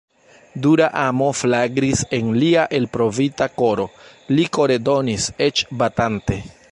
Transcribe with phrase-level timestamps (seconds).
[0.61, 3.87] Dura amo flagris en lia elprovita koro;
[4.35, 6.41] li kore donis, eĉ batante.